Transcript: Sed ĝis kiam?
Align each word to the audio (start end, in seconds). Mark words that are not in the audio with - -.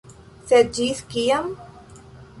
Sed 0.51 0.71
ĝis 0.79 1.05
kiam? 1.13 1.55